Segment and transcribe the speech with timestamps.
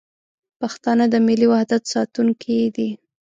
[0.61, 2.89] پښتانه د ملي وحدت ساتونکي دي.